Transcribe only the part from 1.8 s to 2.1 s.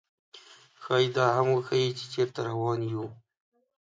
چې